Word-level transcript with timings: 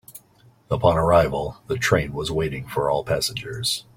Upon 0.71 0.97
arrival, 0.97 1.57
the 1.67 1.77
train 1.77 2.11
was 2.13 2.31
waiting 2.31 2.67
for 2.67 2.89
all 2.89 3.03
passengers. 3.03 3.85